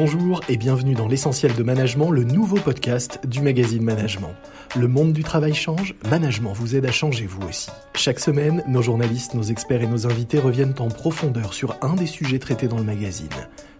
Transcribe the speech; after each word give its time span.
Bonjour 0.00 0.42
et 0.48 0.56
bienvenue 0.56 0.94
dans 0.94 1.08
l'essentiel 1.08 1.56
de 1.56 1.62
management, 1.64 2.12
le 2.12 2.22
nouveau 2.22 2.54
podcast 2.54 3.18
du 3.26 3.40
magazine 3.40 3.82
Management. 3.82 4.32
Le 4.76 4.86
monde 4.86 5.12
du 5.12 5.24
travail 5.24 5.54
change, 5.54 5.96
Management 6.08 6.52
vous 6.52 6.76
aide 6.76 6.86
à 6.86 6.92
changer 6.92 7.26
vous 7.26 7.42
aussi. 7.48 7.68
Chaque 7.96 8.20
semaine, 8.20 8.62
nos 8.68 8.80
journalistes, 8.80 9.34
nos 9.34 9.42
experts 9.42 9.82
et 9.82 9.88
nos 9.88 10.06
invités 10.06 10.38
reviennent 10.38 10.76
en 10.78 10.86
profondeur 10.86 11.52
sur 11.52 11.76
un 11.82 11.94
des 11.94 12.06
sujets 12.06 12.38
traités 12.38 12.68
dans 12.68 12.78
le 12.78 12.84
magazine. 12.84 13.28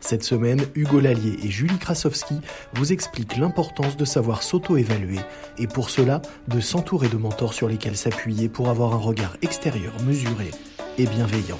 Cette 0.00 0.24
semaine, 0.24 0.60
Hugo 0.74 0.98
Lallier 0.98 1.36
et 1.44 1.50
Julie 1.50 1.78
Krasowski 1.78 2.40
vous 2.74 2.92
expliquent 2.92 3.36
l'importance 3.36 3.96
de 3.96 4.04
savoir 4.04 4.42
s'auto-évaluer 4.42 5.20
et 5.56 5.68
pour 5.68 5.88
cela, 5.88 6.20
de 6.48 6.58
s'entourer 6.58 7.08
de 7.08 7.16
mentors 7.16 7.54
sur 7.54 7.68
lesquels 7.68 7.96
s'appuyer 7.96 8.48
pour 8.48 8.70
avoir 8.70 8.92
un 8.92 8.98
regard 8.98 9.36
extérieur 9.42 9.92
mesuré 10.04 10.50
et 10.98 11.06
bienveillant. 11.06 11.58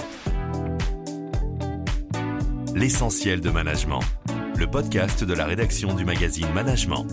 L'essentiel 2.75 3.41
de 3.41 3.51
management 3.51 4.01
le 4.59 4.67
podcast 4.69 5.23
de 5.23 5.35
la 5.35 5.45
rédaction 5.45 5.95
du 5.95 6.05
magazine 6.05 6.49
Management. 6.53 7.07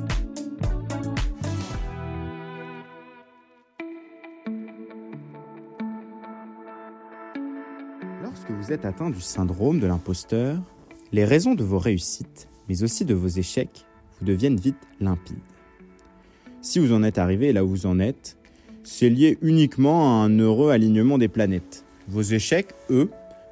Lorsque 8.23 8.49
vous 8.49 8.71
êtes 8.71 8.85
atteint 8.85 9.11
du 9.11 9.21
syndrome 9.21 9.79
de 9.79 9.85
l'imposteur, 9.85 10.59
les 11.11 11.23
raisons 11.23 11.53
de 11.53 11.63
vos 11.63 11.77
réussites, 11.77 12.47
mais 12.67 12.81
aussi 12.81 13.05
de 13.05 13.13
vos 13.13 13.27
échecs, 13.27 13.85
vous 14.19 14.25
deviennent 14.25 14.59
vite 14.59 14.81
limpides. 14.99 15.37
Si 16.61 16.79
vous 16.79 16.93
en 16.93 17.03
êtes 17.03 17.19
arrivé 17.19 17.53
là 17.53 17.63
où 17.63 17.67
vous 17.67 17.85
en 17.85 17.99
êtes, 17.99 18.39
c'est 18.81 19.09
lié 19.09 19.37
uniquement 19.43 20.23
à 20.23 20.25
un 20.25 20.39
heureux 20.39 20.71
alignement 20.71 21.19
des 21.19 21.27
planètes. 21.27 21.85
Vos 22.07 22.23
échecs, 22.23 22.73
eux, 22.89 23.11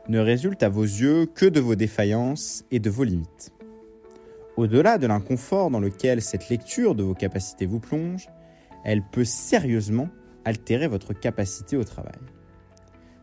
ne 0.09 0.19
résultent 0.19 0.63
à 0.63 0.69
vos 0.69 0.83
yeux 0.83 1.27
que 1.27 1.45
de 1.45 1.59
vos 1.59 1.75
défaillances 1.75 2.65
et 2.71 2.79
de 2.79 2.89
vos 2.89 3.03
limites. 3.03 3.52
Au-delà 4.55 4.99
de 4.99 5.07
l'inconfort 5.07 5.71
dans 5.71 5.79
lequel 5.79 6.21
cette 6.21 6.49
lecture 6.49 6.93
de 6.93 7.01
vos 7.01 7.15
capacités 7.15 7.65
vous 7.65 7.79
plonge, 7.79 8.29
elle 8.85 9.01
peut 9.01 9.25
sérieusement 9.25 10.09
altérer 10.45 10.87
votre 10.87 11.13
capacité 11.13 11.75
au 11.75 11.83
travail. 11.83 12.19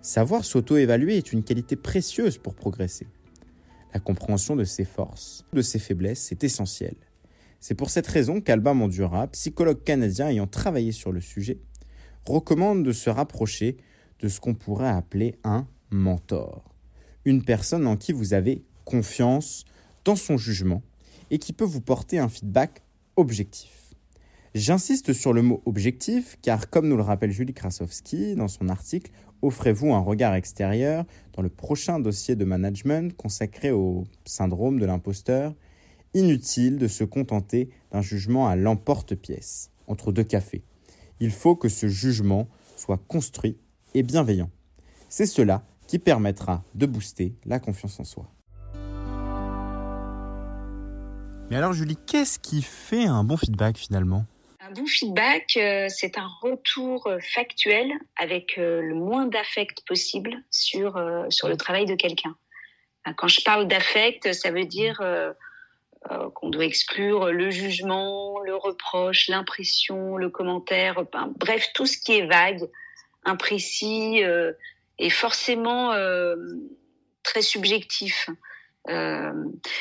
Savoir 0.02 0.44
s'auto-évaluer 0.44 1.16
est 1.16 1.32
une 1.32 1.44
qualité 1.44 1.76
précieuse 1.76 2.38
pour 2.38 2.56
progresser. 2.56 3.06
La 3.94 4.00
compréhension 4.00 4.56
de 4.56 4.64
ses 4.64 4.84
forces, 4.84 5.44
de 5.52 5.62
ses 5.62 5.78
faiblesses 5.78 6.32
est 6.32 6.42
essentielle. 6.42 6.96
C'est 7.60 7.74
pour 7.76 7.90
cette 7.90 8.08
raison 8.08 8.40
qu'Alba 8.40 8.74
Mondura, 8.74 9.28
psychologue 9.28 9.84
canadien 9.84 10.28
ayant 10.28 10.48
travaillé 10.48 10.90
sur 10.90 11.12
le 11.12 11.20
sujet, 11.20 11.60
recommande 12.26 12.84
de 12.84 12.92
se 12.92 13.08
rapprocher 13.08 13.76
de 14.18 14.26
ce 14.26 14.40
qu'on 14.40 14.54
pourrait 14.54 14.88
appeler 14.88 15.36
un 15.44 15.68
mentor. 15.90 16.74
Une 17.24 17.44
personne 17.44 17.86
en 17.86 17.96
qui 17.96 18.12
vous 18.12 18.34
avez 18.34 18.64
confiance 18.84 19.64
dans 20.04 20.16
son 20.16 20.36
jugement 20.36 20.82
et 21.30 21.38
qui 21.38 21.52
peut 21.52 21.64
vous 21.64 21.80
porter 21.80 22.18
un 22.18 22.28
feedback 22.28 22.82
objectif. 23.16 23.94
J'insiste 24.54 25.12
sur 25.12 25.32
le 25.32 25.42
mot 25.42 25.62
objectif 25.64 26.36
car, 26.42 26.70
comme 26.70 26.88
nous 26.88 26.96
le 26.96 27.02
rappelle 27.02 27.30
Julie 27.30 27.54
Krasowski 27.54 28.34
dans 28.34 28.48
son 28.48 28.68
article 28.68 29.12
Offrez-vous 29.42 29.94
un 29.94 30.00
regard 30.00 30.34
extérieur 30.34 31.06
dans 31.32 31.42
le 31.42 31.48
prochain 31.48 31.98
dossier 31.98 32.36
de 32.36 32.44
management 32.44 33.16
consacré 33.16 33.70
au 33.70 34.04
syndrome 34.26 34.78
de 34.78 34.84
l'imposteur, 34.84 35.54
inutile 36.12 36.76
de 36.76 36.88
se 36.88 37.04
contenter 37.04 37.70
d'un 37.90 38.02
jugement 38.02 38.48
à 38.48 38.56
l'emporte-pièce, 38.56 39.70
entre 39.86 40.12
deux 40.12 40.24
cafés. 40.24 40.62
Il 41.20 41.30
faut 41.30 41.56
que 41.56 41.68
ce 41.68 41.88
jugement 41.88 42.48
soit 42.76 43.00
construit 43.08 43.56
et 43.94 44.02
bienveillant. 44.02 44.50
C'est 45.08 45.26
cela 45.26 45.64
qui 45.86 45.98
permettra 45.98 46.62
de 46.74 46.86
booster 46.86 47.34
la 47.46 47.58
confiance 47.58 47.98
en 47.98 48.04
soi. 48.04 48.30
Mais 51.50 51.56
alors 51.56 51.72
Julie, 51.72 51.96
qu'est-ce 52.06 52.38
qui 52.38 52.62
fait 52.62 53.06
un 53.06 53.24
bon 53.24 53.36
feedback 53.36 53.76
finalement? 53.76 54.24
Un 54.60 54.70
bon 54.70 54.86
feedback, 54.86 55.56
euh, 55.56 55.86
c'est 55.88 56.16
un 56.16 56.28
retour 56.42 57.08
euh, 57.08 57.18
factuel 57.18 57.90
avec 58.16 58.56
euh, 58.56 58.80
le 58.80 58.94
moins 58.94 59.26
d'affect 59.26 59.84
possible 59.84 60.36
sur, 60.52 61.02
sur 61.28 61.48
le 61.48 61.56
travail 61.56 61.86
de 61.86 61.96
quelqu'un. 61.96 62.36
Quand 63.16 63.26
je 63.26 63.42
parle 63.42 63.66
d'affect, 63.66 64.32
ça 64.32 64.50
veut 64.50 64.66
dire 64.66 65.02
qu'on 66.34 66.50
doit 66.50 66.66
exclure 66.66 67.32
le 67.32 67.48
jugement, 67.50 68.38
le 68.40 68.54
reproche, 68.54 69.28
l'impression, 69.28 70.18
le 70.18 70.28
commentaire, 70.28 71.02
bref, 71.38 71.70
tout 71.72 71.86
ce 71.86 71.96
qui 71.96 72.18
est 72.18 72.26
vague, 72.26 72.60
imprécis 73.24 74.22
et 74.98 75.10
forcément 75.10 75.94
très 77.22 77.40
subjectif. 77.40 78.28
Euh, 78.90 79.32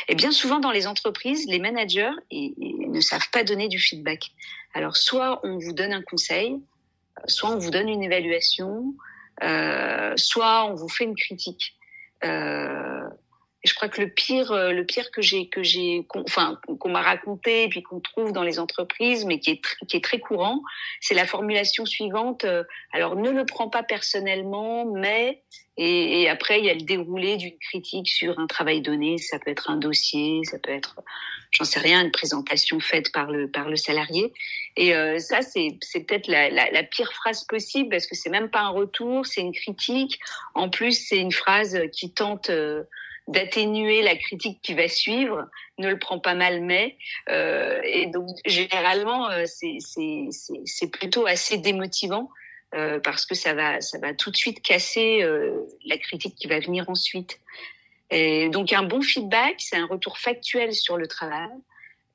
et 0.07 0.15
bien 0.15 0.31
souvent 0.31 0.59
dans 0.59 0.71
les 0.71 0.87
entreprises, 0.87 1.45
les 1.47 1.59
managers 1.59 2.11
ne 2.31 3.01
savent 3.01 3.29
pas 3.31 3.43
donner 3.43 3.67
du 3.67 3.79
feedback. 3.79 4.31
Alors 4.73 4.97
soit 4.97 5.39
on 5.43 5.57
vous 5.57 5.73
donne 5.73 5.93
un 5.93 6.01
conseil, 6.01 6.59
soit 7.25 7.49
on 7.49 7.57
vous 7.57 7.71
donne 7.71 7.89
une 7.89 8.03
évaluation, 8.03 8.93
euh, 9.43 10.13
soit 10.15 10.65
on 10.65 10.73
vous 10.73 10.89
fait 10.89 11.05
une 11.05 11.15
critique. 11.15 11.75
Euh, 12.23 12.88
je 13.63 13.73
crois 13.73 13.89
que 13.89 14.01
le 14.01 14.09
pire, 14.09 14.51
euh, 14.51 14.71
le 14.71 14.85
pire 14.85 15.11
que 15.11 15.21
j'ai, 15.21 15.49
que 15.49 15.63
j'ai, 15.63 16.05
enfin, 16.15 16.59
qu'on 16.79 16.89
m'a 16.89 17.01
raconté 17.01 17.63
et 17.63 17.69
puis 17.69 17.83
qu'on 17.83 17.99
trouve 17.99 18.31
dans 18.31 18.43
les 18.43 18.57
entreprises, 18.57 19.25
mais 19.25 19.39
qui 19.39 19.51
est, 19.51 19.61
qui 19.87 19.97
est 19.97 20.03
très 20.03 20.19
courant, 20.19 20.61
c'est 21.01 21.13
la 21.13 21.25
formulation 21.25 21.85
suivante. 21.85 22.45
Euh, 22.45 22.63
alors, 22.93 23.17
ne 23.17 23.29
le 23.31 23.45
prends 23.45 23.69
pas 23.69 23.83
personnellement, 23.83 24.85
mais 24.85 25.43
et, 25.81 26.27
après 26.27 26.59
il 26.59 26.65
y 26.65 26.69
a 26.69 26.73
le 26.73 26.81
déroulé 26.81 27.37
d'une 27.37 27.57
critique 27.57 28.09
sur 28.09 28.37
un 28.37 28.47
travail 28.47 28.81
donné. 28.81 29.17
Ça 29.17 29.39
peut 29.39 29.51
être 29.51 29.69
un 29.69 29.77
dossier, 29.77 30.41
ça 30.43 30.59
peut 30.59 30.71
être, 30.71 31.01
j'en 31.51 31.63
sais 31.63 31.79
rien, 31.79 32.01
une 32.01 32.11
présentation 32.11 32.79
faite 32.79 33.11
par 33.11 33.31
le 33.31 33.49
par 33.49 33.69
le 33.69 33.75
salarié. 33.75 34.33
Et 34.77 34.93
euh, 34.93 35.19
ça, 35.19 35.41
c'est 35.41 35.77
c'est 35.81 36.01
peut-être 36.01 36.27
la, 36.27 36.49
la, 36.49 36.83
pire 36.83 37.11
phrase 37.13 37.45
possible 37.45 37.89
parce 37.89 38.07
que 38.07 38.15
c'est 38.15 38.29
même 38.29 38.49
pas 38.49 38.61
un 38.61 38.69
retour, 38.69 39.25
c'est 39.25 39.41
une 39.41 39.53
critique. 39.53 40.19
En 40.53 40.69
plus, 40.69 40.93
c'est 40.93 41.19
une 41.19 41.31
phrase 41.31 41.79
qui 41.93 42.13
tente 42.13 42.51
d'atténuer 43.29 44.01
la 44.01 44.15
critique 44.15 44.59
qui 44.61 44.73
va 44.73 44.87
suivre, 44.87 45.47
ne 45.77 45.87
le 45.87 45.99
prend 45.99 46.19
pas 46.19 46.33
mal, 46.33 46.61
mais 46.61 46.97
euh, 47.29 47.79
et 47.83 48.07
donc 48.07 48.27
généralement 48.45 49.29
euh, 49.29 49.45
c'est 49.45 50.91
plutôt 50.91 51.27
assez 51.27 51.57
démotivant 51.57 52.29
euh, 52.73 52.99
parce 52.99 53.25
que 53.25 53.35
ça 53.35 53.53
va 53.53 53.81
ça 53.81 53.99
va 53.99 54.13
tout 54.13 54.31
de 54.31 54.35
suite 54.35 54.61
casser 54.61 55.23
la 55.85 55.97
critique 55.97 56.35
qui 56.35 56.47
va 56.47 56.59
venir 56.59 56.89
ensuite. 56.89 57.39
Et 58.09 58.49
donc 58.49 58.73
un 58.73 58.83
bon 58.83 59.01
feedback, 59.01 59.55
c'est 59.59 59.77
un 59.77 59.85
retour 59.85 60.17
factuel 60.17 60.73
sur 60.73 60.97
le 60.97 61.07
travail 61.07 61.49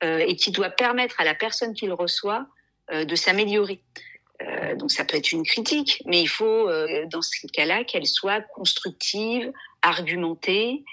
et 0.01 0.35
qui 0.35 0.51
doit 0.51 0.69
permettre 0.69 1.21
à 1.21 1.23
la 1.23 1.33
personne 1.33 1.73
qui 1.73 1.87
le 1.87 1.93
reçoit 1.93 2.45
de 2.91 3.15
s'améliorer. 3.15 3.79
donc 4.75 4.91
ça 4.91 5.05
peut 5.05 5.15
être 5.15 5.31
une 5.31 5.43
critique, 5.43 6.03
mais 6.05 6.21
il 6.21 6.27
faut 6.27 6.69
dans 7.05 7.21
ce 7.21 7.47
cas-là 7.53 7.85
qu'elle 7.85 8.05
soit 8.05 8.41
constructive, 8.41 9.53
argumentée, 9.85 10.83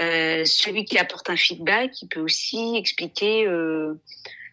euh, 0.00 0.44
celui 0.44 0.84
qui 0.84 0.98
apporte 0.98 1.28
un 1.30 1.36
feedback, 1.36 2.00
il 2.02 2.08
peut 2.08 2.20
aussi 2.20 2.76
expliquer 2.76 3.46
euh, 3.46 3.94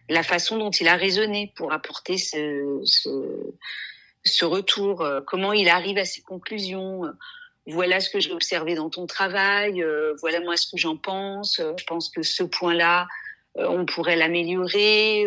la 0.08 0.22
façon 0.22 0.58
dont 0.58 0.70
il 0.70 0.88
a 0.88 0.96
raisonné 0.96 1.52
pour 1.56 1.72
apporter 1.72 2.18
ce, 2.18 2.80
ce, 2.84 4.44
retour, 4.44 5.02
euh, 5.02 5.20
comment 5.26 5.52
il 5.52 5.68
arrive 5.68 5.98
à 5.98 6.04
ses 6.04 6.22
conclusions. 6.22 7.02
Voilà 7.66 8.00
ce 8.00 8.10
que 8.10 8.20
j'ai 8.20 8.32
observé 8.32 8.74
dans 8.74 8.90
ton 8.90 9.06
travail, 9.06 9.84
voilà 10.20 10.40
moi 10.40 10.56
ce 10.56 10.70
que 10.70 10.76
j'en 10.76 10.96
pense. 10.96 11.60
Je 11.78 11.84
pense 11.84 12.08
que 12.08 12.22
ce 12.22 12.42
point-là, 12.42 13.06
on 13.54 13.84
pourrait 13.84 14.16
l'améliorer. 14.16 15.26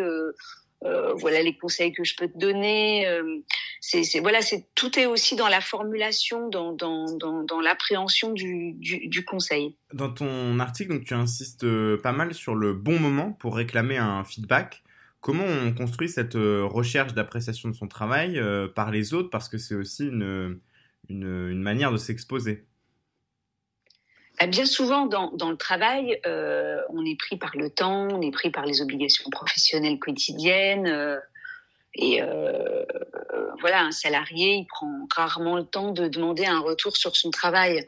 Euh, 0.85 1.13
voilà 1.13 1.41
les 1.41 1.55
conseils 1.55 1.93
que 1.93 2.03
je 2.03 2.15
peux 2.15 2.27
te 2.27 2.37
donner. 2.37 3.07
Euh, 3.07 3.39
c'est 3.79 4.19
voilà, 4.19 4.41
c'est 4.41 4.67
tout 4.75 4.99
est 4.99 5.05
aussi 5.05 5.35
dans 5.35 5.47
la 5.47 5.61
formulation, 5.61 6.49
dans 6.49 6.73
dans, 6.73 7.05
dans, 7.15 7.61
l'appréhension 7.61 8.31
du, 8.31 8.73
du, 8.73 9.25
conseil. 9.25 9.75
Dans 9.93 10.09
ton 10.09 10.59
article, 10.59 10.93
donc 10.93 11.05
tu 11.05 11.13
insistes 11.13 11.63
euh, 11.63 11.97
pas 12.01 12.11
mal 12.11 12.33
sur 12.33 12.55
le 12.55 12.73
bon 12.73 12.99
moment 12.99 13.31
pour 13.31 13.55
réclamer 13.55 13.97
un 13.97 14.23
feedback. 14.23 14.83
Comment 15.21 15.45
on 15.45 15.73
construit 15.73 16.09
cette 16.09 16.33
recherche 16.33 17.13
d'appréciation 17.13 17.69
de 17.69 17.73
son 17.73 17.87
travail 17.87 18.41
par 18.75 18.91
les 18.91 19.13
autres? 19.13 19.29
Parce 19.29 19.47
que 19.47 19.57
c'est 19.57 19.73
aussi 19.73 20.07
une, 20.07 20.59
une 21.07 21.61
manière 21.61 21.93
de 21.93 21.97
s'exposer. 21.97 22.65
Bah, 24.39 24.47
bien 24.47 24.65
souvent, 24.65 25.05
dans, 25.05 25.49
le 25.49 25.57
travail, 25.57 26.19
euh, 26.25 26.81
on 26.89 27.05
est 27.05 27.17
pris 27.17 27.37
par 27.37 27.55
le 27.55 27.69
temps, 27.69 28.07
on 28.11 28.21
est 28.21 28.31
pris 28.31 28.49
par 28.49 28.65
les 28.65 28.81
obligations 28.81 29.29
professionnelles 29.29 29.99
quotidiennes. 29.99 30.87
Euh, 30.87 31.19
et 31.95 32.21
euh, 32.23 32.83
voilà, 33.59 33.81
un 33.83 33.91
salarié, 33.91 34.55
il 34.55 34.65
prend 34.65 34.91
rarement 35.15 35.57
le 35.57 35.63
temps 35.63 35.91
de 35.91 36.07
demander 36.07 36.45
un 36.45 36.59
retour 36.59 36.97
sur 36.97 37.15
son 37.15 37.29
travail. 37.29 37.85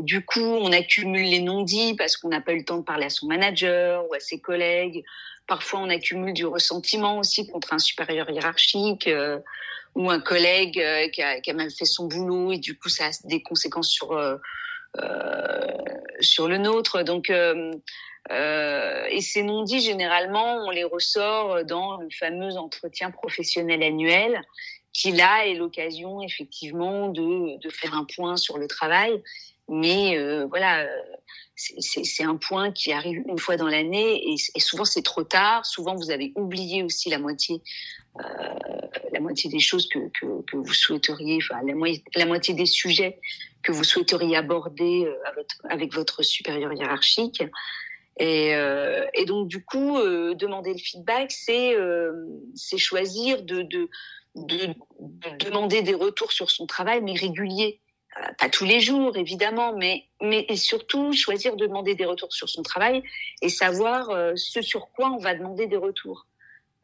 Du 0.00 0.22
coup, 0.26 0.40
on 0.40 0.72
accumule 0.72 1.30
les 1.30 1.40
non-dits 1.40 1.94
parce 1.94 2.18
qu'on 2.18 2.28
n'a 2.28 2.42
pas 2.42 2.52
eu 2.52 2.58
le 2.58 2.64
temps 2.66 2.76
de 2.76 2.84
parler 2.84 3.06
à 3.06 3.10
son 3.10 3.26
manager 3.26 4.04
ou 4.10 4.14
à 4.14 4.20
ses 4.20 4.40
collègues. 4.40 5.02
Parfois, 5.46 5.80
on 5.80 5.88
accumule 5.88 6.34
du 6.34 6.44
ressentiment 6.44 7.18
aussi 7.18 7.46
contre 7.46 7.72
un 7.72 7.78
supérieur 7.78 8.28
hiérarchique 8.28 9.08
ou 9.94 10.10
un 10.10 10.20
collègue 10.20 10.84
qui, 11.12 11.22
a, 11.22 11.54
mal 11.54 11.70
fait 11.70 11.86
son 11.86 12.08
boulot 12.08 12.52
et 12.52 12.58
du 12.58 12.78
coup, 12.78 12.90
ça 12.90 13.06
a 13.06 13.10
des 13.24 13.42
conséquences 13.42 13.88
sur 13.88 14.14
sur 16.20 16.48
le 16.48 16.58
nôtre. 16.58 17.02
Donc 17.02 17.30
et 18.30 19.20
ces 19.20 19.42
non-dits, 19.42 19.80
généralement, 19.80 20.56
on 20.66 20.70
les 20.70 20.84
ressort 20.84 21.64
dans 21.64 21.96
le 21.96 22.08
fameux 22.10 22.56
entretien 22.56 23.10
professionnel 23.10 23.82
annuel, 23.82 24.40
qui 24.92 25.12
là 25.12 25.46
est 25.46 25.54
l'occasion 25.54 26.22
effectivement 26.22 27.08
de, 27.08 27.58
de, 27.58 27.68
faire 27.70 27.94
un 27.94 28.04
point 28.04 28.36
sur 28.36 28.58
le 28.58 28.66
travail. 28.66 29.22
Mais 29.68 30.18
voilà, 30.48 30.86
c'est 31.54 32.24
un 32.24 32.36
point 32.36 32.72
qui 32.72 32.92
arrive 32.92 33.22
une 33.26 33.38
fois 33.38 33.56
dans 33.56 33.68
l'année 33.68 34.32
et, 34.32 34.36
et, 34.54 34.60
souvent 34.60 34.84
c'est 34.84 35.02
trop 35.02 35.24
tard. 35.24 35.66
Souvent 35.66 35.94
vous 35.94 36.10
avez 36.10 36.32
oublié 36.34 36.82
aussi 36.82 37.10
la 37.10 37.18
moitié 37.18 37.60
euh, 38.18 38.22
la 39.12 39.20
moitié 39.20 39.50
des 39.50 39.58
choses 39.58 39.88
que, 39.88 39.98
que, 40.20 40.56
vous 40.56 40.72
souhaiteriez, 40.72 41.38
enfin 41.42 41.60
la, 42.14 42.26
moitié, 42.26 42.54
des 42.54 42.66
sujets 42.66 43.18
que 43.62 43.72
vous 43.72 43.84
souhaiteriez 43.84 44.36
aborder 44.36 45.06
euh, 45.06 45.44
avec, 45.68 45.92
votre 45.92 46.22
supérieur 46.22 46.72
hiérarchique. 46.72 47.42
Et, 48.18 48.54
euh, 48.54 49.06
donc 49.26 49.48
du 49.48 49.64
coup, 49.64 49.98
euh, 49.98 50.34
demander 50.34 50.72
le 50.72 50.78
feedback, 50.78 51.30
c'est 51.32 51.76
choisir 52.78 53.42
de, 53.42 53.62
de, 53.62 53.88
de, 54.34 54.66
de, 54.66 55.44
demander 55.44 55.82
des 55.82 55.94
retours 55.94 56.32
sur 56.32 56.50
son 56.50 56.66
travail, 56.66 57.00
mais 57.02 57.14
réguliers. 57.14 57.80
Pas 58.38 58.48
tous 58.48 58.64
les 58.64 58.80
jours, 58.80 59.16
évidemment, 59.16 59.72
mais, 59.76 60.06
mais 60.20 60.44
et 60.48 60.56
surtout 60.56 61.12
choisir 61.12 61.54
de 61.54 61.66
demander 61.66 61.94
des 61.94 62.04
retours 62.04 62.32
sur 62.32 62.48
son 62.48 62.64
travail 62.64 63.04
et 63.40 63.48
savoir 63.48 64.10
ce 64.34 64.62
sur 64.62 64.90
quoi 64.90 65.12
on 65.12 65.18
va 65.18 65.32
demander 65.32 65.68
des 65.68 65.76
retours. 65.76 66.26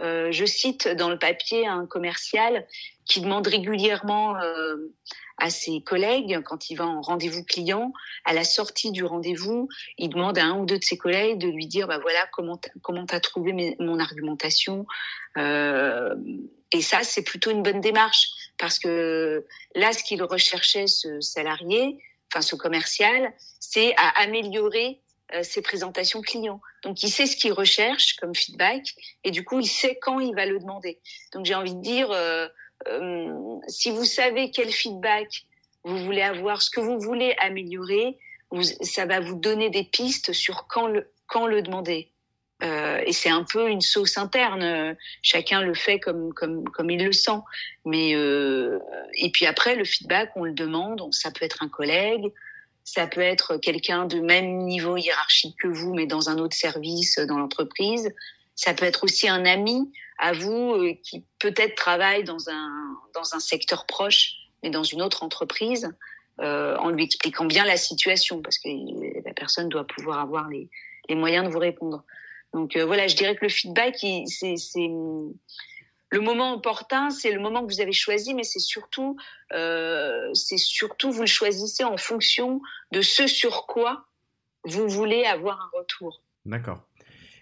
Euh, 0.02 0.30
je 0.30 0.44
cite 0.44 0.88
dans 0.88 1.08
le 1.08 1.18
papier 1.18 1.66
un 1.66 1.86
commercial 1.86 2.66
qui 3.04 3.20
demande 3.20 3.46
régulièrement 3.46 4.36
euh, 4.36 4.92
à 5.38 5.50
ses 5.50 5.80
collègues, 5.80 6.40
quand 6.44 6.70
il 6.70 6.76
va 6.76 6.86
en 6.86 7.00
rendez-vous 7.00 7.44
client, 7.44 7.92
à 8.24 8.32
la 8.32 8.44
sortie 8.44 8.90
du 8.90 9.04
rendez-vous, 9.04 9.68
il 9.98 10.08
demande 10.08 10.38
à 10.38 10.44
un 10.44 10.58
ou 10.58 10.66
deux 10.66 10.78
de 10.78 10.84
ses 10.84 10.96
collègues 10.96 11.38
de 11.38 11.48
lui 11.48 11.66
dire, 11.66 11.86
bah 11.86 11.98
voilà, 11.98 12.26
comment 12.32 12.58
comment 12.82 13.04
t'as 13.06 13.20
trouvé 13.20 13.76
mon 13.78 13.98
argumentation. 13.98 14.86
Euh, 15.36 16.14
et 16.72 16.80
ça, 16.80 17.02
c'est 17.02 17.22
plutôt 17.22 17.50
une 17.50 17.62
bonne 17.62 17.80
démarche 17.80 18.28
parce 18.58 18.78
que 18.78 19.46
là, 19.74 19.92
ce 19.92 20.02
qu'il 20.02 20.22
recherchait, 20.22 20.86
ce 20.86 21.20
salarié, 21.20 21.98
enfin 22.32 22.40
ce 22.40 22.56
commercial, 22.56 23.32
c'est 23.60 23.94
à 23.96 24.08
améliorer 24.20 25.00
ses 25.42 25.62
présentations 25.62 26.22
clients. 26.22 26.60
Donc, 26.82 27.02
il 27.02 27.10
sait 27.10 27.26
ce 27.26 27.36
qu'il 27.36 27.52
recherche 27.52 28.16
comme 28.16 28.34
feedback 28.34 28.94
et 29.24 29.30
du 29.30 29.44
coup, 29.44 29.60
il 29.60 29.66
sait 29.66 29.98
quand 30.00 30.20
il 30.20 30.34
va 30.34 30.46
le 30.46 30.58
demander. 30.58 31.00
Donc, 31.32 31.44
j'ai 31.46 31.54
envie 31.54 31.74
de 31.74 31.80
dire, 31.80 32.10
euh, 32.10 32.46
euh, 32.88 33.34
si 33.66 33.90
vous 33.90 34.04
savez 34.04 34.50
quel 34.50 34.70
feedback 34.70 35.46
vous 35.84 35.98
voulez 35.98 36.22
avoir, 36.22 36.62
ce 36.62 36.70
que 36.70 36.80
vous 36.80 36.98
voulez 36.98 37.34
améliorer, 37.38 38.18
ça 38.82 39.06
va 39.06 39.20
vous 39.20 39.36
donner 39.36 39.70
des 39.70 39.84
pistes 39.84 40.32
sur 40.32 40.66
quand 40.68 40.86
le, 40.86 41.10
quand 41.26 41.46
le 41.46 41.62
demander. 41.62 42.10
Euh, 42.62 43.02
et 43.04 43.12
c'est 43.12 43.28
un 43.28 43.44
peu 43.44 43.68
une 43.68 43.80
sauce 43.80 44.16
interne. 44.16 44.96
Chacun 45.22 45.60
le 45.60 45.74
fait 45.74 46.00
comme 46.00 46.32
comme 46.32 46.64
comme 46.70 46.90
il 46.90 47.04
le 47.04 47.12
sent. 47.12 47.38
Mais 47.84 48.14
euh, 48.14 48.78
et 49.14 49.30
puis 49.30 49.46
après 49.46 49.74
le 49.74 49.84
feedback, 49.84 50.30
on 50.36 50.44
le 50.44 50.52
demande. 50.52 51.02
Ça 51.12 51.30
peut 51.30 51.44
être 51.44 51.62
un 51.62 51.68
collègue, 51.68 52.32
ça 52.86 53.08
peut 53.08 53.20
être 53.20 53.56
quelqu'un 53.56 54.06
de 54.06 54.20
même 54.20 54.58
niveau 54.58 54.96
hiérarchique 54.96 55.56
que 55.58 55.66
vous, 55.66 55.92
mais 55.92 56.06
dans 56.06 56.30
un 56.30 56.38
autre 56.38 56.56
service 56.56 57.18
dans 57.18 57.36
l'entreprise. 57.36 58.14
Ça 58.54 58.74
peut 58.74 58.86
être 58.86 59.02
aussi 59.02 59.28
un 59.28 59.44
ami 59.44 59.92
à 60.18 60.32
vous 60.32 60.72
euh, 60.72 60.94
qui 61.02 61.24
peut-être 61.40 61.74
travaille 61.74 62.22
dans 62.22 62.48
un, 62.48 62.96
dans 63.12 63.34
un 63.34 63.40
secteur 63.40 63.86
proche, 63.86 64.34
mais 64.62 64.70
dans 64.70 64.84
une 64.84 65.02
autre 65.02 65.24
entreprise, 65.24 65.90
euh, 66.40 66.76
en 66.76 66.90
lui 66.90 67.02
expliquant 67.02 67.44
bien 67.44 67.64
la 67.64 67.76
situation, 67.76 68.40
parce 68.40 68.56
que 68.56 68.68
la 69.24 69.34
personne 69.34 69.68
doit 69.68 69.84
pouvoir 69.84 70.20
avoir 70.20 70.48
les, 70.48 70.70
les 71.08 71.16
moyens 71.16 71.44
de 71.44 71.50
vous 71.50 71.58
répondre. 71.58 72.04
Donc 72.54 72.76
euh, 72.76 72.86
voilà, 72.86 73.08
je 73.08 73.16
dirais 73.16 73.34
que 73.34 73.44
le 73.44 73.50
feedback, 73.50 73.96
c'est 74.26 74.54
le 76.10 76.20
moment 76.20 76.54
opportun, 76.54 77.10
c'est 77.10 77.32
le 77.32 77.40
moment 77.40 77.66
que 77.66 77.72
vous 77.72 77.80
avez 77.80 77.92
choisi, 77.92 78.34
mais 78.34 78.44
c'est 78.44 78.60
surtout, 78.60 79.16
euh, 79.52 80.32
c'est 80.34 80.56
surtout 80.56 81.10
vous 81.10 81.22
le 81.22 81.26
choisissez 81.26 81.84
en 81.84 81.96
fonction 81.96 82.60
de 82.92 83.02
ce 83.02 83.26
sur 83.26 83.66
quoi 83.66 84.06
vous 84.64 84.88
voulez 84.88 85.24
avoir 85.24 85.60
un 85.60 85.78
retour. 85.78 86.22
D'accord. 86.44 86.86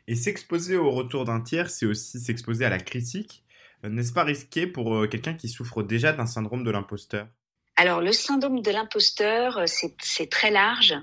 Et 0.06 0.14
s'exposer 0.14 0.76
au 0.76 0.90
retour 0.90 1.24
d'un 1.24 1.40
tiers, 1.40 1.70
c'est 1.70 1.86
aussi 1.86 2.20
s'exposer 2.20 2.64
à 2.64 2.70
la 2.70 2.78
critique. 2.78 3.44
Euh, 3.84 3.88
n'est-ce 3.88 4.12
pas 4.12 4.24
risqué 4.24 4.66
pour 4.66 4.94
euh, 4.94 5.06
quelqu'un 5.06 5.34
qui 5.34 5.48
souffre 5.48 5.82
déjà 5.82 6.12
d'un 6.12 6.26
syndrome 6.26 6.64
de 6.64 6.70
l'imposteur? 6.70 7.28
Alors 7.76 8.00
le 8.00 8.12
syndrome 8.12 8.60
de 8.60 8.70
l'imposteur, 8.70 9.62
c'est 9.66 10.30
très 10.30 10.50
large. 10.50 10.94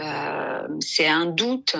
Euh, 0.00 0.68
c'est 0.80 1.06
un 1.06 1.26
doute 1.26 1.76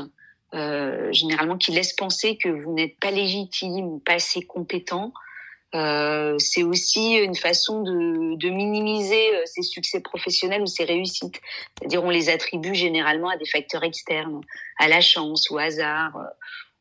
euh, 0.54 1.12
généralement 1.12 1.56
qui 1.58 1.72
laisse 1.72 1.92
penser 1.92 2.36
que 2.36 2.48
vous 2.48 2.72
n'êtes 2.72 2.98
pas 2.98 3.10
légitime 3.10 3.86
ou 3.86 3.98
pas 3.98 4.14
assez 4.14 4.42
compétent. 4.42 5.12
Euh, 5.74 6.36
c'est 6.38 6.62
aussi 6.62 7.16
une 7.16 7.36
façon 7.36 7.82
de, 7.82 8.48
minimiser 8.48 9.34
euh, 9.34 9.42
ses 9.44 9.62
succès 9.62 10.00
professionnels 10.00 10.62
ou 10.62 10.66
ses 10.66 10.84
réussites. 10.84 11.40
C'est-à-dire 11.78 12.02
on 12.02 12.10
les 12.10 12.30
attribue 12.30 12.74
généralement 12.74 13.28
à 13.28 13.36
des 13.36 13.46
facteurs 13.46 13.84
externes, 13.84 14.40
à 14.78 14.88
la 14.88 15.02
chance, 15.02 15.50
au 15.50 15.58
hasard. 15.58 16.16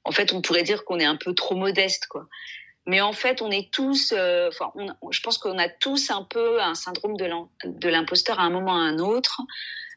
En 0.05 0.11
fait, 0.11 0.31
on 0.31 0.41
pourrait 0.41 0.63
dire 0.63 0.85
qu'on 0.85 0.99
est 0.99 1.05
un 1.05 1.17
peu 1.17 1.33
trop 1.33 1.55
modeste, 1.55 2.07
quoi. 2.07 2.27
Mais 2.87 3.01
en 3.01 3.11
fait, 3.11 3.41
on 3.41 3.51
est 3.51 3.69
tous, 3.69 4.13
euh, 4.15 4.47
enfin, 4.47 4.71
je 5.11 5.19
pense 5.19 5.37
qu'on 5.37 5.59
a 5.59 5.67
tous 5.67 6.09
un 6.09 6.23
peu 6.23 6.61
un 6.61 6.73
syndrome 6.73 7.17
de 7.17 7.89
l'imposteur 7.89 8.39
à 8.39 8.43
un 8.43 8.49
moment 8.49 8.71
ou 8.71 8.75
à 8.75 8.79
un 8.79 8.97
autre. 8.99 9.41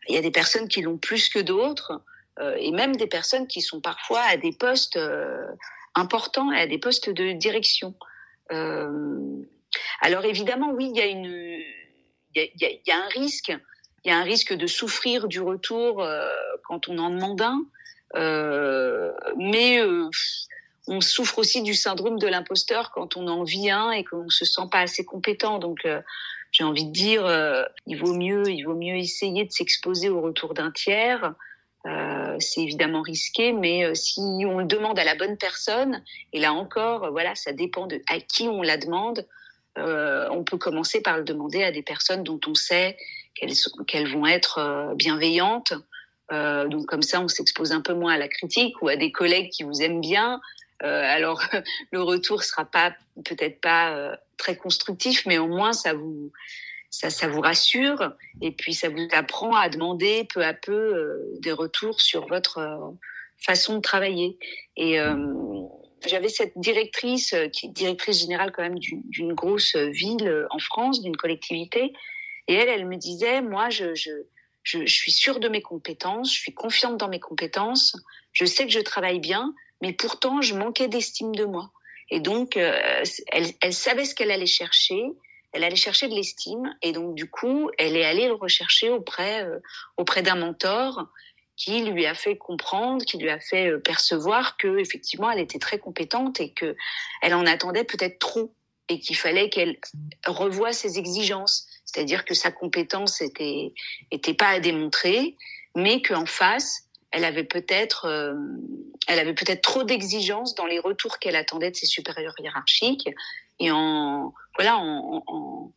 Il 0.08 0.14
y 0.16 0.18
a 0.18 0.22
des 0.22 0.32
personnes 0.32 0.66
qui 0.66 0.82
l'ont 0.82 0.98
plus 0.98 1.28
que 1.28 1.38
d'autres. 1.38 2.02
Euh, 2.40 2.56
et 2.58 2.72
même 2.72 2.96
des 2.96 3.06
personnes 3.06 3.46
qui 3.46 3.60
sont 3.60 3.80
parfois 3.80 4.20
à 4.20 4.36
des 4.36 4.52
postes 4.52 4.96
euh, 4.96 5.44
importants 5.94 6.50
à 6.50 6.66
des 6.66 6.78
postes 6.78 7.10
de 7.10 7.32
direction. 7.32 7.94
Euh, 8.52 9.42
alors 10.00 10.24
évidemment, 10.24 10.72
oui, 10.72 10.90
il 10.94 10.96
y 12.34 12.92
a, 12.92 12.96
un 12.96 13.08
risque, 13.08 13.52
il 14.04 14.10
y 14.10 14.14
a 14.14 14.16
un 14.16 14.22
risque 14.22 14.54
de 14.54 14.66
souffrir 14.66 15.28
du 15.28 15.40
retour 15.40 16.06
quand 16.64 16.88
on 16.88 16.98
en 16.98 17.10
demande 17.10 17.42
un, 17.42 17.64
mais 19.36 19.80
on 20.86 21.00
souffre 21.00 21.38
aussi 21.38 21.62
du 21.62 21.74
syndrome 21.74 22.18
de 22.18 22.26
l'imposteur 22.26 22.92
quand 22.92 23.16
on 23.16 23.26
en 23.28 23.42
vit 23.42 23.70
un 23.70 23.90
et 23.90 24.04
qu'on 24.04 24.28
se 24.28 24.44
sent 24.44 24.68
pas 24.70 24.80
assez 24.80 25.04
compétent. 25.04 25.58
Donc 25.58 25.86
j'ai 26.52 26.64
envie 26.64 26.86
de 26.86 26.92
dire, 26.92 27.24
il 27.86 27.96
vaut 27.96 28.14
mieux, 28.14 28.48
il 28.48 28.62
vaut 28.62 28.76
mieux 28.76 28.96
essayer 28.96 29.44
de 29.44 29.52
s'exposer 29.52 30.08
au 30.08 30.20
retour 30.20 30.54
d'un 30.54 30.70
tiers 30.70 31.34
euh, 31.86 32.36
c'est 32.40 32.60
évidemment 32.60 33.00
risqué, 33.00 33.52
mais 33.52 33.84
euh, 33.84 33.94
si 33.94 34.20
on 34.20 34.58
le 34.58 34.66
demande 34.66 34.98
à 34.98 35.04
la 35.04 35.14
bonne 35.14 35.38
personne, 35.38 36.02
et 36.32 36.40
là 36.40 36.52
encore, 36.52 37.04
euh, 37.04 37.10
voilà, 37.10 37.34
ça 37.34 37.52
dépend 37.52 37.86
de 37.86 38.02
à 38.08 38.20
qui 38.20 38.48
on 38.48 38.62
la 38.62 38.76
demande. 38.76 39.26
On 39.76 40.44
peut 40.44 40.58
commencer 40.58 41.00
par 41.00 41.16
le 41.16 41.24
demander 41.24 41.62
à 41.62 41.72
des 41.72 41.82
personnes 41.82 42.22
dont 42.22 42.40
on 42.46 42.54
sait 42.54 42.98
qu'elles 43.34 43.54
qu'elles 43.86 44.08
vont 44.08 44.26
être 44.26 44.92
bienveillantes. 44.94 45.72
donc 46.30 46.84
comme 46.84 47.00
ça, 47.00 47.22
on 47.22 47.28
s'expose 47.28 47.72
un 47.72 47.80
peu 47.80 47.94
moins 47.94 48.12
à 48.12 48.18
la 48.18 48.28
critique 48.28 48.82
ou 48.82 48.88
à 48.88 48.96
des 48.96 49.10
collègues 49.10 49.48
qui 49.48 49.62
vous 49.62 49.80
aiment 49.80 50.02
bien. 50.02 50.38
alors 50.80 51.40
le 51.92 52.02
retour 52.02 52.42
sera 52.42 52.66
pas 52.66 52.94
peut-être 53.24 53.62
pas 53.62 54.18
très 54.36 54.54
constructif, 54.54 55.24
mais 55.24 55.38
au 55.38 55.46
moins 55.46 55.72
ça 55.72 55.94
vous 55.94 56.30
ça, 56.90 57.08
ça 57.08 57.28
vous 57.28 57.40
rassure 57.40 58.12
et 58.42 58.50
puis 58.50 58.74
ça 58.74 58.88
vous 58.88 59.06
apprend 59.12 59.54
à 59.54 59.68
demander 59.68 60.24
peu 60.24 60.44
à 60.44 60.52
peu 60.52 60.72
euh, 60.72 61.24
des 61.38 61.52
retours 61.52 62.00
sur 62.00 62.26
votre 62.26 62.58
euh, 62.58 62.90
façon 63.38 63.76
de 63.76 63.80
travailler. 63.80 64.38
Et 64.76 65.00
euh, 65.00 65.16
j'avais 66.06 66.28
cette 66.28 66.58
directrice 66.58 67.34
qui 67.52 67.66
est 67.66 67.70
directrice 67.70 68.20
générale 68.20 68.52
quand 68.52 68.62
même 68.62 68.78
d'une 68.78 69.32
grosse 69.32 69.76
ville 69.76 70.46
en 70.50 70.58
France, 70.58 71.00
d'une 71.02 71.16
collectivité, 71.16 71.92
et 72.48 72.54
elle, 72.54 72.68
elle 72.68 72.86
me 72.86 72.96
disait, 72.96 73.42
moi, 73.42 73.68
je, 73.68 73.94
je, 73.94 74.10
je, 74.62 74.84
suis 74.86 75.12
sûre 75.12 75.40
de 75.40 75.48
mes 75.48 75.60
compétences, 75.60 76.34
je 76.34 76.40
suis 76.40 76.54
confiante 76.54 76.96
dans 76.96 77.08
mes 77.08 77.20
compétences, 77.20 77.96
je 78.32 78.46
sais 78.46 78.64
que 78.64 78.72
je 78.72 78.80
travaille 78.80 79.20
bien, 79.20 79.54
mais 79.82 79.92
pourtant, 79.92 80.40
je 80.40 80.54
manquais 80.54 80.88
d'estime 80.88 81.34
de 81.34 81.44
moi. 81.44 81.70
Et 82.10 82.20
donc, 82.20 82.56
elle, 82.56 83.04
elle 83.60 83.74
savait 83.74 84.06
ce 84.06 84.14
qu'elle 84.14 84.30
allait 84.30 84.46
chercher, 84.46 85.04
elle 85.52 85.64
allait 85.64 85.76
chercher 85.76 86.08
de 86.08 86.14
l'estime 86.14 86.74
et 86.82 86.92
donc 86.92 87.14
du 87.14 87.28
coup, 87.28 87.70
elle 87.78 87.96
est 87.96 88.04
allée 88.04 88.26
le 88.26 88.34
rechercher 88.34 88.90
auprès 88.90 89.44
euh, 89.44 89.58
auprès 89.96 90.22
d'un 90.22 90.36
mentor 90.36 91.08
qui 91.56 91.82
lui 91.82 92.06
a 92.06 92.14
fait 92.14 92.38
comprendre, 92.38 93.04
qui 93.04 93.18
lui 93.18 93.28
a 93.28 93.38
fait 93.38 93.70
euh, 93.70 93.78
percevoir 93.78 94.56
que 94.56 94.78
effectivement, 94.78 95.30
elle 95.30 95.40
était 95.40 95.58
très 95.58 95.78
compétente 95.78 96.40
et 96.40 96.52
que 96.52 96.76
elle 97.22 97.34
en 97.34 97.46
attendait 97.46 97.84
peut-être 97.84 98.18
trop 98.18 98.54
et 98.88 98.98
qu'il 98.98 99.16
fallait 99.16 99.50
qu'elle 99.50 99.78
revoie 100.26 100.72
ses 100.72 100.98
exigences, 100.98 101.66
c'est-à-dire 101.84 102.24
que 102.24 102.34
sa 102.34 102.50
compétence 102.50 103.20
était 103.20 103.72
était 104.10 104.34
pas 104.34 104.48
à 104.48 104.60
démontrer, 104.60 105.36
mais 105.76 106.02
qu'en 106.02 106.26
face, 106.26 106.89
elle 107.10 107.24
avait 107.24 107.44
peut-être 107.44 108.06
euh, 108.06 108.34
elle 109.06 109.18
avait 109.18 109.34
peut-être 109.34 109.62
trop 109.62 109.84
d'exigences 109.84 110.54
dans 110.54 110.66
les 110.66 110.78
retours 110.78 111.18
qu'elle 111.18 111.36
attendait 111.36 111.70
de 111.70 111.76
ses 111.76 111.86
supérieurs 111.86 112.34
hiérarchiques 112.38 113.08
et 113.58 113.70
en 113.70 114.32
voilà 114.56 114.78
en, 114.78 115.72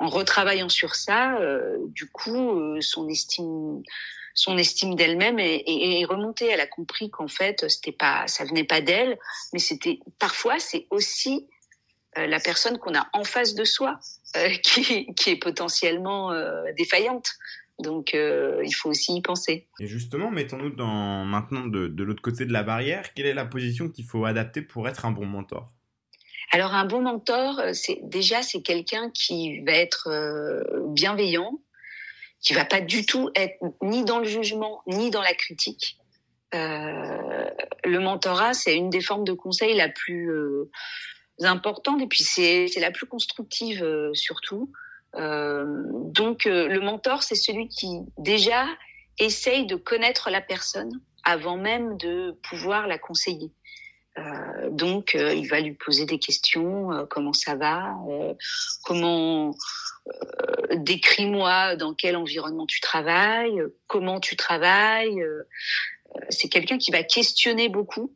retravaillant 0.00 0.70
sur 0.70 0.94
ça, 0.94 1.38
du 1.88 2.10
coup, 2.10 2.80
son 2.80 3.06
estime 3.08 3.82
son 4.34 4.56
estime 4.56 4.94
d'elle-même 4.94 5.38
est, 5.38 6.04
remontée. 6.06 6.46
Elle 6.46 6.60
a 6.60 6.66
compris 6.66 7.10
qu'en 7.10 7.28
fait, 7.28 7.68
c'était 7.68 7.92
pas, 7.92 8.26
ça 8.26 8.44
venait 8.44 8.64
pas 8.64 8.80
d'elle, 8.80 9.18
mais 9.52 9.58
c'était 9.58 10.00
parfois 10.18 10.58
c'est 10.58 10.86
aussi 10.90 11.46
euh, 12.18 12.26
la 12.26 12.40
personne 12.40 12.78
qu'on 12.78 12.94
a 12.94 13.06
en 13.12 13.22
face 13.22 13.54
de 13.54 13.64
soi 13.64 13.98
euh, 14.36 14.48
qui, 14.62 15.30
est 15.30 15.36
potentiellement 15.36 16.32
euh, 16.32 16.64
défaillante. 16.76 17.30
Donc, 17.80 18.12
il 18.14 18.74
faut 18.74 18.90
aussi 18.90 19.14
y 19.14 19.22
penser. 19.22 19.68
Et 19.80 19.86
justement, 19.86 20.30
mettons-nous 20.30 20.70
dans, 20.70 21.24
maintenant 21.24 21.66
de, 21.66 21.88
de 21.88 22.04
l'autre 22.04 22.22
côté 22.22 22.44
de 22.44 22.52
la 22.52 22.62
barrière. 22.62 23.14
Quelle 23.14 23.26
est 23.26 23.34
la 23.34 23.46
position 23.46 23.88
qu'il 23.88 24.04
faut 24.04 24.24
adapter 24.24 24.62
pour 24.62 24.88
être 24.88 25.04
un 25.04 25.10
bon 25.10 25.26
mentor? 25.26 25.72
Alors, 26.52 26.74
un 26.74 26.84
bon 26.84 27.02
mentor, 27.02 27.60
c'est 27.72 28.00
déjà 28.02 28.42
c'est 28.42 28.62
quelqu'un 28.62 29.10
qui 29.10 29.60
va 29.60 29.72
être 29.72 30.08
bienveillant, 30.88 31.60
qui 32.40 32.54
va 32.54 32.64
pas 32.64 32.80
du 32.80 33.06
tout 33.06 33.30
être 33.34 33.56
ni 33.82 34.04
dans 34.04 34.18
le 34.18 34.24
jugement 34.24 34.82
ni 34.86 35.10
dans 35.10 35.22
la 35.22 35.34
critique. 35.34 35.98
Euh, 36.54 37.50
le 37.84 38.00
mentorat, 38.00 38.54
c'est 38.54 38.76
une 38.76 38.90
des 38.90 39.00
formes 39.00 39.24
de 39.24 39.32
conseil 39.32 39.74
la 39.76 39.88
plus 39.88 40.30
euh, 40.30 40.70
importante 41.42 42.00
et 42.02 42.06
puis 42.06 42.24
c'est 42.24 42.68
la 42.80 42.90
plus 42.90 43.06
constructive 43.06 43.82
euh, 43.84 44.12
surtout. 44.14 44.72
Euh, 45.16 45.64
donc 45.86 46.46
euh, 46.46 46.68
le 46.68 46.80
mentor, 46.80 47.22
c'est 47.22 47.34
celui 47.34 47.68
qui 47.68 48.00
déjà 48.18 48.66
essaye 49.18 49.66
de 49.66 49.76
connaître 49.76 50.30
la 50.30 50.40
personne 50.40 51.00
avant 51.24 51.56
même 51.56 51.96
de 51.96 52.38
pouvoir 52.48 52.86
la 52.86 52.98
conseiller. 52.98 53.52
Euh, 54.18 54.70
donc, 54.70 55.14
il 55.14 55.46
va 55.48 55.60
lui 55.60 55.74
poser 55.74 56.04
des 56.04 56.18
questions. 56.18 57.06
Comment 57.10 57.32
ça 57.32 57.54
va 57.54 57.94
Comment 58.84 59.54
décris-moi 60.74 61.76
dans 61.76 61.94
quel 61.94 62.16
environnement 62.16 62.66
tu 62.66 62.80
travailles 62.80 63.62
Comment 63.86 64.18
tu 64.18 64.36
travailles 64.36 65.22
C'est 66.30 66.48
quelqu'un 66.48 66.78
qui 66.78 66.90
va 66.90 67.02
questionner 67.02 67.68
beaucoup, 67.68 68.14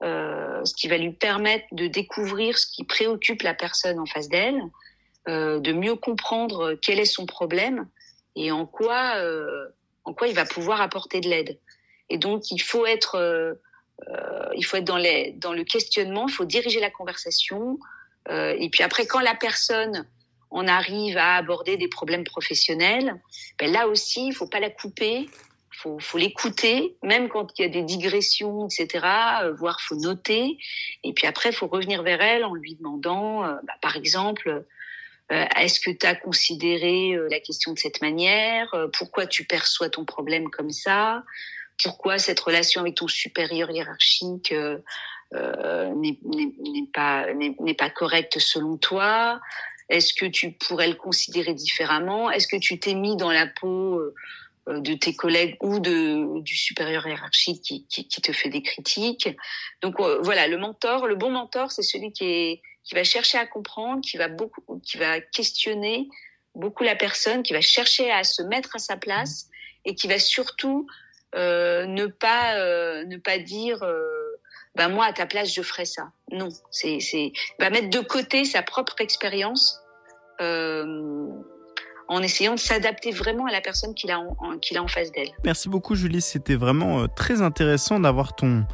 ce 0.00 0.74
qui 0.74 0.88
va 0.88 0.96
lui 0.96 1.12
permettre 1.12 1.66
de 1.72 1.88
découvrir 1.88 2.56
ce 2.56 2.66
qui 2.66 2.84
préoccupe 2.84 3.42
la 3.42 3.54
personne 3.54 3.98
en 3.98 4.06
face 4.06 4.28
d'elle, 4.28 4.62
de 5.26 5.72
mieux 5.72 5.96
comprendre 5.96 6.74
quel 6.82 7.00
est 7.00 7.06
son 7.06 7.24
problème 7.26 7.88
et 8.36 8.52
en 8.52 8.66
quoi, 8.66 9.16
en 10.04 10.12
quoi 10.12 10.28
il 10.28 10.34
va 10.34 10.44
pouvoir 10.44 10.80
apporter 10.80 11.20
de 11.20 11.28
l'aide. 11.28 11.58
Et 12.10 12.18
donc, 12.18 12.50
il 12.50 12.60
faut 12.60 12.84
être 12.84 13.56
euh, 14.08 14.48
il 14.56 14.64
faut 14.64 14.76
être 14.76 14.84
dans, 14.84 14.96
les, 14.96 15.32
dans 15.32 15.52
le 15.52 15.64
questionnement, 15.64 16.26
il 16.28 16.32
faut 16.32 16.44
diriger 16.44 16.80
la 16.80 16.90
conversation. 16.90 17.78
Euh, 18.28 18.54
et 18.58 18.68
puis 18.70 18.82
après, 18.82 19.06
quand 19.06 19.20
la 19.20 19.34
personne 19.34 20.06
on 20.50 20.68
arrive 20.68 21.16
à 21.16 21.34
aborder 21.34 21.76
des 21.76 21.88
problèmes 21.88 22.24
professionnels, 22.24 23.20
ben 23.58 23.72
là 23.72 23.88
aussi, 23.88 24.28
il 24.28 24.32
faut 24.32 24.46
pas 24.46 24.60
la 24.60 24.70
couper, 24.70 25.28
faut, 25.72 25.98
faut 25.98 26.18
l'écouter, 26.18 26.96
même 27.02 27.28
quand 27.28 27.58
il 27.58 27.62
y 27.62 27.64
a 27.64 27.68
des 27.68 27.82
digressions, 27.82 28.68
etc. 28.68 29.04
Euh, 29.42 29.52
voire 29.52 29.80
faut 29.80 29.96
noter. 29.96 30.56
Et 31.02 31.12
puis 31.12 31.26
après, 31.26 31.50
il 31.50 31.54
faut 31.56 31.66
revenir 31.66 32.02
vers 32.02 32.20
elle 32.20 32.44
en 32.44 32.54
lui 32.54 32.76
demandant, 32.76 33.44
euh, 33.44 33.54
bah, 33.64 33.74
par 33.82 33.96
exemple, 33.96 34.48
euh, 34.48 34.60
est-ce 35.30 35.80
que 35.80 35.90
tu 35.90 36.06
as 36.06 36.14
considéré 36.14 37.16
la 37.30 37.40
question 37.40 37.72
de 37.72 37.78
cette 37.78 38.02
manière? 38.02 38.68
Pourquoi 38.92 39.26
tu 39.26 39.44
perçois 39.44 39.88
ton 39.88 40.04
problème 40.04 40.50
comme 40.50 40.70
ça? 40.70 41.24
Pourquoi 41.82 42.18
cette 42.18 42.40
relation 42.40 42.80
avec 42.80 42.96
ton 42.96 43.08
supérieur 43.08 43.70
hiérarchique 43.70 44.52
euh, 44.52 44.78
euh 45.34 45.92
n'est 45.94 47.74
pas 47.74 47.90
correcte 47.90 48.38
selon 48.38 48.76
toi? 48.76 49.40
Est-ce 49.88 50.14
que 50.14 50.26
tu 50.26 50.52
pourrais 50.52 50.88
le 50.88 50.94
considérer 50.94 51.52
différemment? 51.52 52.30
Est-ce 52.30 52.46
que 52.46 52.56
tu 52.56 52.78
t'es 52.78 52.94
mis 52.94 53.16
dans 53.16 53.32
la 53.32 53.46
peau 53.46 53.98
euh, 53.98 54.80
de 54.80 54.94
tes 54.94 55.14
collègues 55.14 55.56
ou 55.60 55.78
de 55.78 56.40
du 56.40 56.56
supérieur 56.56 57.06
hiérarchique 57.06 57.62
qui, 57.62 58.06
te 58.06 58.32
fait 58.32 58.48
des 58.48 58.62
critiques? 58.62 59.28
Donc 59.82 60.00
euh, 60.00 60.20
voilà, 60.22 60.46
le 60.46 60.58
mentor, 60.58 61.06
le 61.06 61.16
bon 61.16 61.30
mentor, 61.30 61.72
c'est 61.72 61.82
celui 61.82 62.12
qui 62.12 62.24
est 62.24 62.62
qui 62.84 62.94
va 62.94 63.02
chercher 63.02 63.38
à 63.38 63.46
comprendre, 63.46 64.02
qui 64.02 64.16
va 64.16 64.28
qui 64.82 64.98
va 64.98 65.20
questionner 65.20 66.08
beaucoup 66.54 66.84
la 66.84 66.94
personne, 66.94 67.42
qui 67.42 67.52
va 67.52 67.60
chercher 67.60 68.10
à 68.10 68.22
se 68.24 68.42
mettre 68.42 68.76
à 68.76 68.78
sa 68.78 68.96
place 68.96 69.48
et 69.84 69.94
qui 69.94 70.06
va 70.06 70.18
surtout 70.18 70.86
euh, 71.34 71.86
ne 71.86 72.06
pas 72.06 72.56
euh, 72.56 73.04
ne 73.06 73.16
pas 73.16 73.38
dire 73.38 73.82
ben 74.76 74.88
moi 74.88 75.06
à 75.06 75.12
ta 75.12 75.26
place 75.26 75.52
je 75.52 75.62
ferais 75.62 75.86
ça. 75.86 76.12
Non, 76.30 76.48
c'est 76.70 77.00
c'est 77.00 77.32
va 77.58 77.70
mettre 77.70 77.90
de 77.90 78.00
côté 78.00 78.44
sa 78.44 78.62
propre 78.62 79.00
expérience 79.00 79.80
en 82.06 82.22
essayant 82.22 82.54
de 82.54 82.60
s'adapter 82.60 83.12
vraiment 83.12 83.46
à 83.46 83.52
la 83.52 83.62
personne 83.62 83.94
qu'il 83.94 84.10
a 84.10 84.20
qu'il 84.60 84.76
a 84.76 84.82
en 84.82 84.88
face 84.88 85.10
d'elle. 85.10 85.30
Merci 85.44 85.70
beaucoup 85.70 85.94
Julie, 85.94 86.20
c'était 86.20 86.56
vraiment 86.56 87.08
très 87.08 87.40
intéressant 87.40 87.98
d'avoir 87.98 88.36
ton 88.36 88.66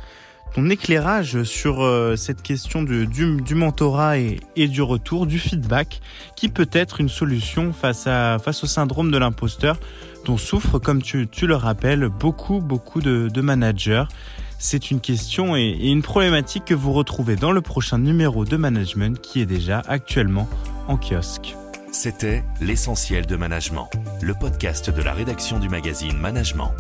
ton 0.55 0.69
éclairage 0.71 1.43
sur 1.45 1.87
cette 2.17 2.43
question 2.43 2.83
du, 2.83 3.07
du, 3.07 3.55
mentorat 3.55 4.19
et, 4.19 4.69
du 4.69 4.83
retour, 4.83 5.27
du 5.27 5.39
feedback, 5.39 6.01
qui 6.37 6.49
peut 6.49 6.69
être 6.73 7.01
une 7.01 7.09
solution 7.09 7.73
face, 7.73 8.07
à, 8.07 8.39
face 8.39 8.65
au 8.65 8.67
syndrome 8.67 9.11
de 9.11 9.19
l'imposteur 9.19 9.79
dont 10.25 10.37
souffrent, 10.37 10.79
comme 10.79 11.03
tu, 11.03 11.29
le 11.43 11.55
rappelles, 11.55 12.09
beaucoup, 12.09 12.61
beaucoup 12.61 13.01
de, 13.01 13.41
managers. 13.41 14.05
C'est 14.59 14.91
une 14.91 15.01
question 15.01 15.57
et 15.57 15.79
une 15.81 16.03
problématique 16.03 16.67
que 16.67 16.75
vous 16.75 16.93
retrouvez 16.93 17.37
dans 17.37 17.53
le 17.53 17.63
prochain 17.63 17.99
numéro 17.99 18.45
de 18.45 18.57
Management 18.57 19.19
qui 19.21 19.41
est 19.41 19.47
déjà 19.47 19.83
actuellement 19.89 20.49
en 20.87 20.99
kiosque. 20.99 21.57
C'était 21.93 22.45
L'essentiel 22.61 23.27
de 23.27 23.37
management, 23.37 23.89
le 24.21 24.35
podcast 24.35 24.91
de 24.91 25.03
la 25.03 25.13
rédaction 25.13 25.59
du 25.59 25.69
magazine 25.69 26.17
Management. 26.19 26.73